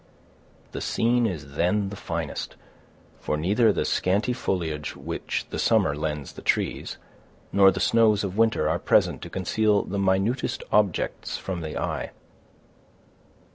[0.71, 2.55] The scene is then the finest,
[3.19, 6.97] for neither the scanty foliage which the summer lends the trees,
[7.51, 12.09] nor the snows of winter, are present to conceal the minutest objects from the eye.